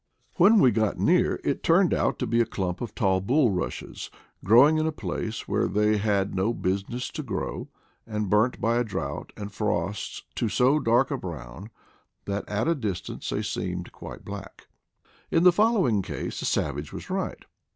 When 0.37 0.57
we 0.59 0.71
got 0.71 0.97
near 0.97 1.39
it 1.43 1.61
turned 1.61 1.93
out 1.93 2.17
to 2.17 2.25
be 2.25 2.41
a 2.41 2.45
clump 2.47 2.81
of 2.81 2.95
tall 2.95 3.21
bullrushes, 3.21 4.09
growing 4.43 4.79
in 4.79 4.87
a 4.87 4.91
place 4.91 5.47
where 5.47 5.67
they 5.67 5.97
had 5.97 6.33
no 6.33 6.55
business 6.55 7.07
to 7.09 7.21
grow, 7.21 7.67
and 8.07 8.27
burnt 8.27 8.59
by 8.59 8.81
drought 8.81 9.31
and 9.37 9.51
frosts 9.53 10.23
to 10.33 10.49
so 10.49 10.79
dark 10.79 11.11
a 11.11 11.19
brown 11.19 11.69
that 12.25 12.49
at 12.49 12.67
a 12.67 12.73
distance 12.73 13.29
they 13.29 13.43
seemed 13.43 13.91
quite 13.91 14.25
black. 14.25 14.65
SIGHT 15.31 15.37
IN 15.37 15.37
SAVAGES 15.37 15.37
169 15.37 15.37
In 15.37 15.43
the 15.43 15.51
following 15.91 16.01
case 16.01 16.39
the 16.39 16.47
savage 16.47 16.91
was 16.91 17.11
right. 17.11 17.45